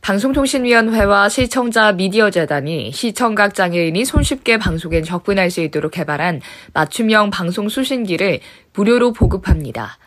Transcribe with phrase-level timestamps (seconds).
[0.00, 6.40] 방송통신위원회와 시청자 미디어 재단이 시청각 장애인이 손쉽게 방송에 접근할 수 있도록 개발한
[6.74, 8.40] 맞춤형 방송 수신기를
[8.74, 9.98] 무료로 보급합니다.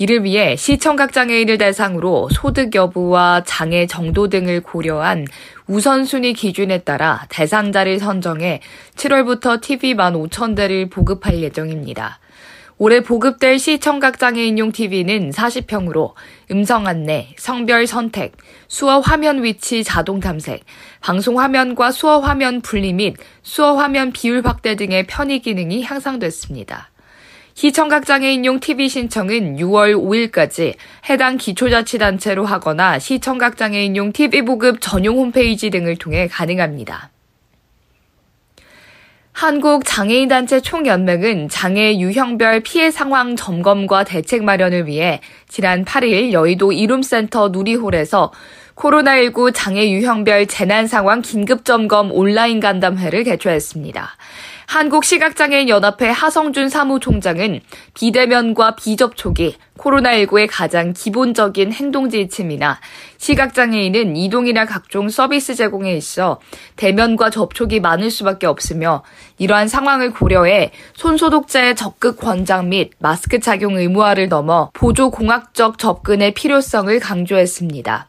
[0.00, 5.26] 이를 위해 시청각 장애인을 대상으로 소득 여부와 장애 정도 등을 고려한
[5.66, 8.60] 우선순위 기준에 따라 대상자를 선정해
[8.96, 12.20] 7월부터 TV 15,000대를 보급할 예정입니다.
[12.80, 16.12] 올해 보급될 시청각 장애인용 TV는 40평으로
[16.52, 18.36] 음성 안내, 성별 선택,
[18.68, 20.62] 수어 화면 위치 자동 탐색,
[21.00, 26.90] 방송 화면과 수어 화면 분리 및 수어 화면 비율 확대 등의 편의 기능이 향상됐습니다.
[27.54, 30.74] 시청각 장애인용 TV 신청은 6월 5일까지
[31.10, 37.10] 해당 기초자치단체로 하거나 시청각 장애인용 TV 보급 전용 홈페이지 등을 통해 가능합니다.
[39.38, 47.50] 한국 장애인단체 총연맹은 장애 유형별 피해 상황 점검과 대책 마련을 위해 지난 8일 여의도 이룸센터
[47.50, 48.32] 누리홀에서
[48.74, 54.10] 코로나19 장애 유형별 재난 상황 긴급 점검 온라인 간담회를 개최했습니다.
[54.68, 57.60] 한국시각장애인연합회 하성준 사무총장은
[57.94, 62.78] 비대면과 비접촉이 코로나19의 가장 기본적인 행동 지침이나
[63.16, 66.38] 시각장애인은 이동이나 각종 서비스 제공에 있어
[66.76, 69.04] 대면과 접촉이 많을 수밖에 없으며
[69.38, 77.00] 이러한 상황을 고려해 손소독제의 적극 권장 및 마스크 착용 의무화를 넘어 보조 공학적 접근의 필요성을
[77.00, 78.08] 강조했습니다.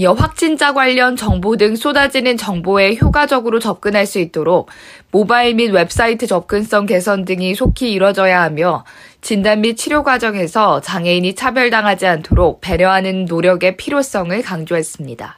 [0.00, 4.70] 이어 확진자 관련 정보 등 쏟아지는 정보에 효과적으로 접근할 수 있도록
[5.10, 8.84] 모바일 및 웹사이트 접근성 개선 등이 속히 이뤄져야 하며
[9.22, 15.36] 진단 및 치료 과정에서 장애인이 차별당하지 않도록 배려하는 노력의 필요성을 강조했습니다.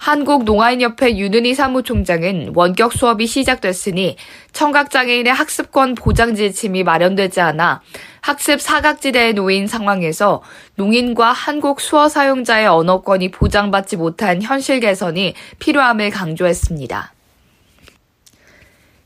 [0.00, 4.16] 한국농아인협회 윤은희 사무총장은 원격 수업이 시작됐으니
[4.52, 7.82] 청각장애인의 학습권 보장 지침이 마련되지 않아
[8.22, 10.42] 학습 사각지대에 놓인 상황에서
[10.76, 17.12] 농인과 한국 수어 사용자의 언어권이 보장받지 못한 현실 개선이 필요함을 강조했습니다.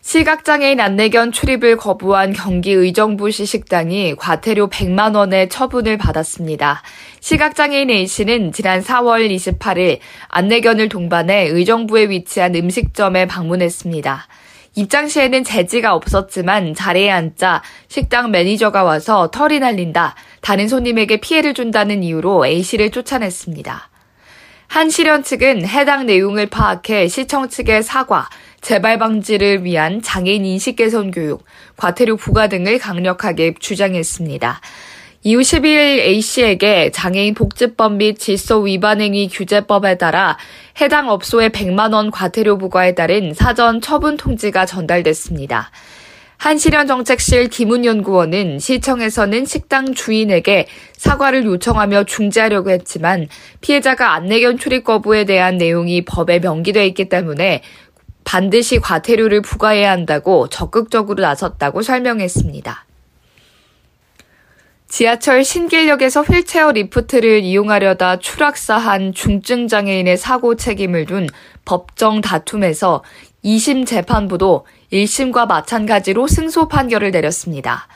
[0.05, 6.83] 시각장애인 안내견 출입을 거부한 경기 의정부시 식당이 과태료 100만 원의 처분을 받았습니다.
[7.21, 14.29] 시각장애인 A씨는 지난 4월 28일 안내견을 동반해 의정부에 위치한 음식점에 방문했습니다.
[14.75, 20.17] 입장 시에는 제지가 없었지만 자리에 앉자 식당 매니저가 와서 털이 날린다.
[20.43, 23.89] 다른 손님에게 피해를 준다는 이유로 A씨를 쫓아냈습니다.
[24.69, 28.29] 한시련 측은 해당 내용을 파악해 시청 측의 사과,
[28.65, 31.45] 재발 방지를 위한 장애인 인식 개선 교육,
[31.77, 34.59] 과태료 부과 등을 강력하게 주장했습니다.
[35.23, 40.39] 이후 12일 A씨에게 장애인 복지법 및 질서 위반 행위 규제법에 따라
[40.81, 45.71] 해당 업소에 100만 원 과태료 부과에 따른 사전 처분 통지가 전달됐습니다.
[46.39, 50.67] 한시련정책실 김훈 연구원은 시청에서는 식당 주인에게
[50.97, 53.29] 사과를 요청하며 중지하려고 했지만
[53.63, 57.63] 피해자가 안내견 출입 거부에 대한 내용이 법에 명기돼 있기 때문에
[58.25, 62.85] 반드시 과태료를 부과해야 한다고 적극적으로 나섰다고 설명했습니다.
[64.89, 71.29] 지하철 신길역에서 휠체어 리프트를 이용하려다 추락사한 중증 장애인의 사고 책임을 둔
[71.65, 73.03] 법정 다툼에서
[73.45, 77.89] 2심 재판부도 1심과 마찬가지로 승소 판결을 내렸습니다.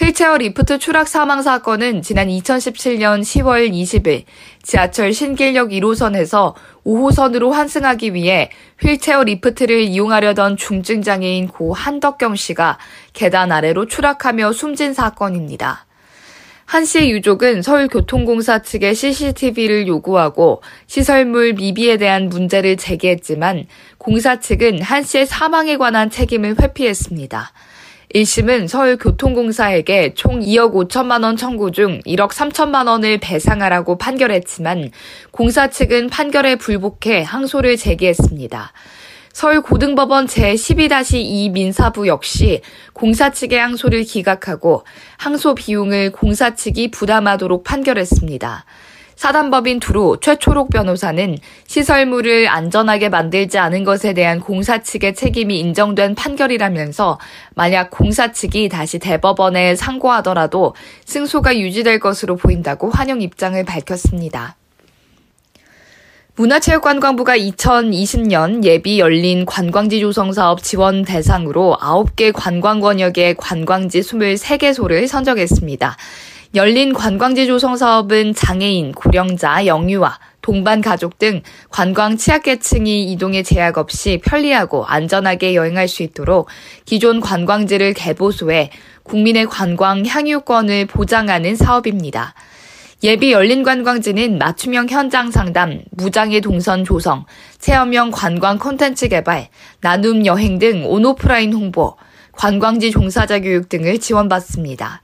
[0.00, 4.22] 휠체어 리프트 추락 사망 사건은 지난 2017년 10월 20일
[4.62, 6.54] 지하철 신길역 1호선에서
[6.86, 8.48] 5호선으로 환승하기 위해
[8.80, 12.78] 휠체어 리프트를 이용하려던 중증장애인 고 한덕경 씨가
[13.12, 15.86] 계단 아래로 추락하며 숨진 사건입니다.
[16.64, 23.66] 한 씨의 유족은 서울교통공사 측에 CCTV를 요구하고 시설물 미비에 대한 문제를 제기했지만
[23.96, 27.52] 공사 측은 한 씨의 사망에 관한 책임을 회피했습니다.
[28.14, 34.92] 1심은 서울교통공사에게 총 2억 5천만 원 청구 중 1억 3천만 원을 배상하라고 판결했지만
[35.30, 38.72] 공사 측은 판결에 불복해 항소를 제기했습니다.
[39.34, 42.62] 서울고등법원 제12-2 민사부 역시
[42.94, 44.84] 공사 측의 항소를 기각하고
[45.18, 48.64] 항소 비용을 공사 측이 부담하도록 판결했습니다.
[49.18, 57.18] 사단법인 두루 최초록 변호사는 시설물을 안전하게 만들지 않은 것에 대한 공사 측의 책임이 인정된 판결이라면서
[57.56, 64.54] 만약 공사 측이 다시 대법원에 상고하더라도 승소가 유지될 것으로 보인다고 환영 입장을 밝혔습니다.
[66.36, 75.96] 문화체육관광부가 2020년 예비 열린 관광지 조성 사업 지원 대상으로 9개 관광 권역의 관광지 23개소를 선정했습니다.
[76.54, 84.18] 열린 관광지 조성 사업은 장애인, 고령자, 영유아, 동반 가족 등 관광 취약계층이 이동에 제약 없이
[84.24, 86.48] 편리하고 안전하게 여행할 수 있도록
[86.86, 88.70] 기존 관광지를 개보수해
[89.02, 92.32] 국민의 관광 향유권을 보장하는 사업입니다.
[93.02, 97.26] 예비 열린 관광지는 맞춤형 현장 상담, 무장애 동선 조성,
[97.58, 99.48] 체험형 관광 콘텐츠 개발,
[99.82, 101.96] 나눔 여행 등 온오프라인 홍보,
[102.32, 105.02] 관광지 종사자 교육 등을 지원받습니다.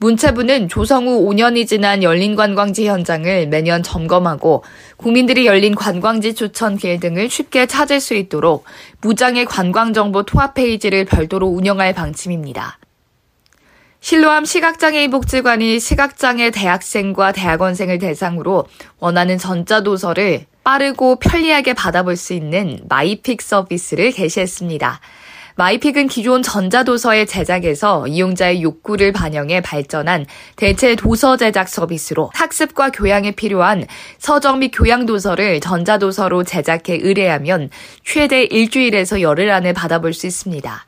[0.00, 4.64] 문체부는 조성 후 5년이 지난 열린 관광지 현장을 매년 점검하고
[4.96, 8.64] 국민들이 열린 관광지 추천 길 등을 쉽게 찾을 수 있도록
[9.02, 12.78] 무장애 관광정보 통합 페이지를 별도로 운영할 방침입니다.
[14.00, 18.64] 실로암 시각장애인 복지관이 시각장애 대학생과 대학원생을 대상으로
[19.00, 25.00] 원하는 전자도서를 빠르고 편리하게 받아볼 수 있는 마이픽 서비스를 개시했습니다.
[25.60, 30.24] 마이픽은 기존 전자도서의 제작에서 이용자의 욕구를 반영해 발전한
[30.56, 33.84] 대체 도서 제작 서비스로 학습과 교양에 필요한
[34.16, 37.68] 서적 및 교양 도서를 전자도서로 제작해 의뢰하면
[38.02, 40.82] 최대 일주일에서 열흘 안에 받아볼 수 있습니다.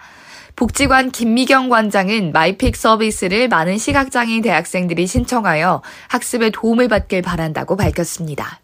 [0.57, 8.62] 복지관 김미경 관장은 마이픽 서비스를 많은 시각장애인 대학생들이 신청하여 학습에 도움을 받길 바란다고 밝혔습니다.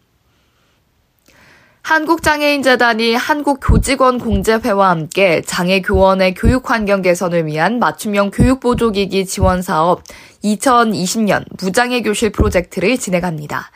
[1.88, 10.02] 한국장애인재단이 한국교직원 공제회와 함께 장애교원의 교육환경 개선을 위한 맞춤형 교육보조기기 지원사업
[10.44, 13.70] 2020년 무장애 교실 프로젝트를 진행합니다.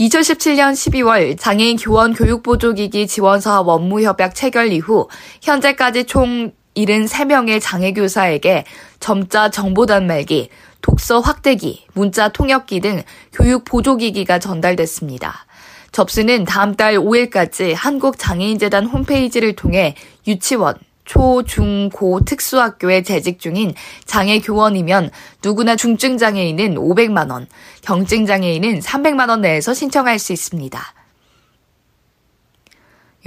[0.00, 5.08] 2017년 12월 장애인 교원 교육보조기기 지원사업 업무협약 체결 이후
[5.40, 8.64] 현재까지 총 73명의 장애교사에게
[8.98, 10.48] 점자 정보 단말기,
[10.80, 15.46] 독서 확대기, 문자 통역기 등 교육 보조기기가 전달됐습니다.
[15.92, 19.94] 접수는 다음 달 5일까지 한국장애인재단 홈페이지를 통해
[20.26, 20.74] 유치원,
[21.04, 23.74] 초, 중, 고 특수학교에 재직 중인
[24.04, 25.10] 장애 교원이면
[25.44, 27.46] 누구나 중증 장애인은 500만 원,
[27.82, 30.80] 경증 장애인은 300만 원 내에서 신청할 수 있습니다.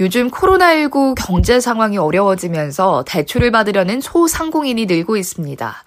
[0.00, 5.84] 요즘 코로나19 경제 상황이 어려워지면서 대출을 받으려는 소상공인이 늘고 있습니다.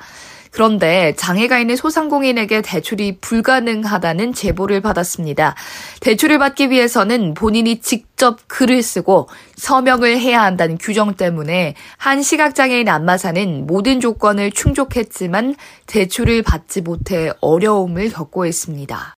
[0.51, 5.55] 그런데 장애가 있는 소상공인에게 대출이 불가능하다는 제보를 받았습니다.
[6.01, 13.67] 대출을 받기 위해서는 본인이 직접 글을 쓰고 서명을 해야 한다는 규정 때문에 한 시각장애인 안마사는
[13.67, 15.55] 모든 조건을 충족했지만
[15.85, 19.13] 대출을 받지 못해 어려움을 겪고 있습니다.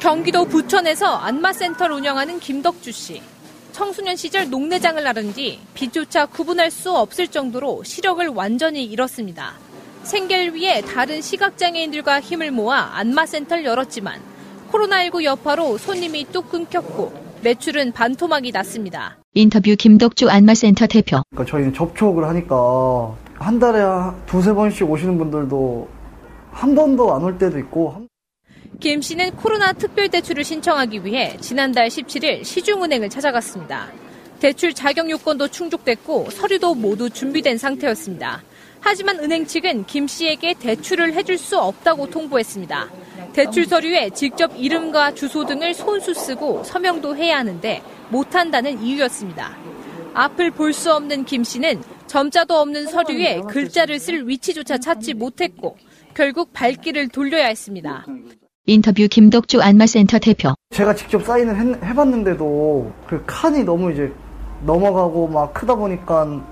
[0.00, 3.22] 경기도 부천에서 안마센터를 운영하는 김덕주 씨.
[3.72, 9.69] 청소년 시절 농내장을 나른 뒤 빛조차 구분할 수 없을 정도로 시력을 완전히 잃었습니다.
[10.04, 14.20] 생계를 위해 다른 시각장애인들과 힘을 모아 안마센터를 열었지만
[14.72, 17.12] 코로나19 여파로 손님이 뚝 끊겼고
[17.42, 19.16] 매출은 반토막이 났습니다.
[19.34, 21.22] 인터뷰 김덕주 안마센터 대표.
[21.30, 23.80] 그러니까 저희는 접촉을 하니까 한 달에
[24.26, 25.88] 두세 번씩 오시는 분들도
[26.52, 28.06] 한 번도 안 올 때도 있고
[28.80, 33.88] 김 씨는 코로나 특별대출을 신청하기 위해 지난달 17일 시중은행을 찾아갔습니다.
[34.40, 38.42] 대출 자격 요건도 충족됐고 서류도 모두 준비된 상태였습니다.
[38.80, 42.88] 하지만 은행 측은 김 씨에게 대출을 해줄 수 없다고 통보했습니다.
[43.32, 49.56] 대출 서류에 직접 이름과 주소 등을 손수 쓰고 서명도 해야 하는데 못한다는 이유였습니다.
[50.14, 55.76] 앞을 볼 수 없는 김 씨는 점자도 없는 서류에 글자를 쓸 위치조차 찾지 못했고
[56.14, 58.04] 결국 발길을 돌려야 했습니다.
[58.66, 60.54] 인터뷰 김덕주 안마센터 대표.
[60.70, 64.12] 제가 직접 사인을 해, 해봤는데도 그 칸이 너무 이제
[64.64, 66.44] 넘어가고 막 크다 보니까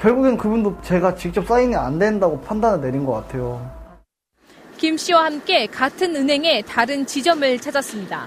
[0.00, 3.70] 결국엔 그분도 제가 직접 사인이 안 된다고 판단을 내린 것 같아요.
[4.76, 8.26] 김 씨와 함께 같은 은행의 다른 지점을 찾았습니다.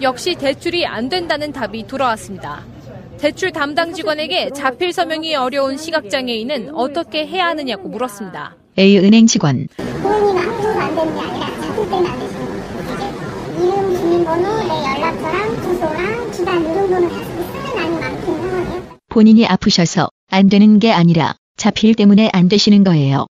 [0.00, 2.62] 역시 대출이 안 된다는 답이 돌아왔습니다.
[3.18, 8.54] 대출 담당 직원에게 자필 서명이 어려운 시각장애인은 어떻게 해야 하느냐고 물었습니다.
[8.78, 9.66] A은행 직원.
[9.76, 13.18] 본인이 앞으로 안 되는 게 아니라 자필 때문에 안 되시는 거예요.
[13.58, 18.82] 이름, 주민번호, 내 연락처랑 주소랑 기간 이 정도는 쓰는 난이 많은 상황이에요.
[19.08, 23.26] 본인이 아프셔서 안 되는 게 아니라 자필 때문에 안 되시는 거예요.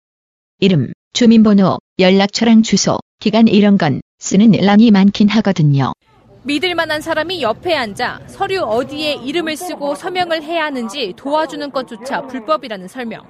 [0.58, 5.92] 이름, 주민번호, 연락처랑 주소, 기간 이런 건 쓰는 란이 많긴 하거든요.
[6.42, 12.88] 믿을 만한 사람이 옆에 앉아 서류 어디에 이름을 쓰고 서명을 해야 하는지 도와주는 것조차 불법이라는
[12.88, 13.22] 설명.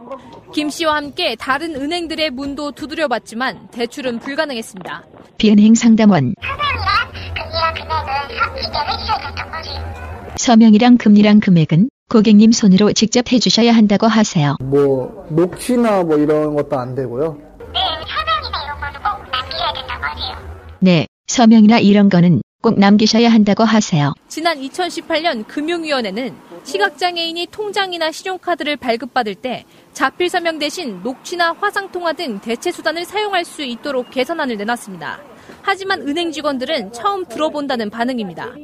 [0.54, 5.04] 김 씨와 함께 다른 은행들의 문도 두드려봤지만 대출은 불가능했습니다.
[5.36, 6.34] 비은행 상담원.
[6.40, 10.32] 서명이랑 해주셔야 된단 말이에요.
[10.36, 14.56] 서명이랑 금리랑 금액은 고객님 손으로 직접 해주셔야 한다고 하세요.
[14.60, 17.38] 뭐 녹취나 뭐 이런 것도 안 되고요.
[17.74, 20.36] 네, 서명이나 이런 거는 꼭 남기셔야 된단 말이에요.
[20.80, 24.14] 네, 서명이나 이런 거는 꼭 남기셔야 한다고 하세요.
[24.26, 26.34] 지난 2018년 금융위원회는
[26.64, 33.62] 시각장애인이 통장이나 신용카드를 발급받을 때 자필 서명 대신 녹취나 화상통화 등 대체 수단을 사용할 수
[33.62, 35.20] 있도록 개선안을 내놨습니다.
[35.60, 38.54] 하지만 은행 직원들은 처음 들어본다는 반응입니다.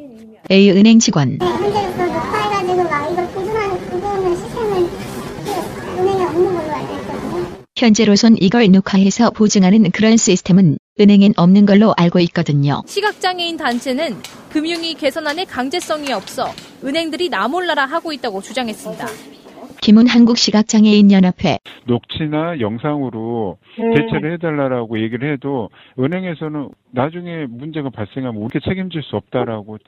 [0.51, 1.47] A 은행 직원 네,
[7.77, 12.83] 현재로선 이걸 녹화해서 보증하는 그런 시스템은 은행엔 없는 걸로 알고 있거든요.
[12.87, 14.15] 시각장애인 단체는
[14.51, 16.47] 금융위 개선안에 강제성이 없어
[16.85, 19.07] 은행들이 나몰라라 하고 있다고 주장했습니다.
[19.83, 29.17] 김은 한국시각장애인연합회 녹취나 영상으로 대체를 해달라고 얘기를 해도 은행에서는 나중에 문제가 발생하면 우리가 책임질 수
[29.17, 29.79] 없다라고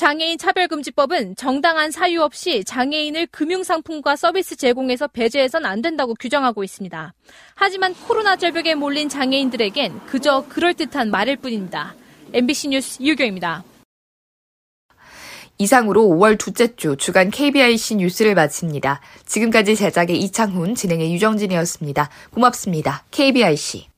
[0.00, 7.12] 장애인 차별금지법은 정당한 사유 없이 장애인을 금융상품과 서비스 제공에서 배제해선 안 된다고 규정하고 있습니다.
[7.54, 11.94] 하지만 코로나 절벽에 몰린 장애인들에겐 그저 그럴듯한 말일 뿐입니다.
[12.32, 13.62] MBC 뉴스 유교입니다.
[15.58, 19.02] 이상으로 5월 둘째 주 주간 KBIC 뉴스를 마칩니다.
[19.26, 22.08] 지금까지 제작의 이창훈, 진행의 유정진이었습니다.
[22.32, 23.04] 고맙습니다.
[23.10, 23.88] KBIC.